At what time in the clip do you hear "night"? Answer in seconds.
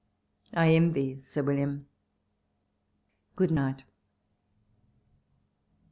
3.51-3.83